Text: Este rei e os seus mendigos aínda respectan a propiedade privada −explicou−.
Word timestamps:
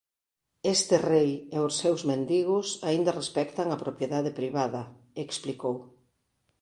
Este 0.75 0.95
rei 1.11 1.31
e 1.55 1.57
os 1.67 1.73
seus 1.81 2.01
mendigos 2.11 2.67
aínda 2.89 3.17
respectan 3.21 3.67
a 3.71 3.81
propiedade 3.83 4.31
privada 4.39 4.81
−explicou−. 5.25 5.77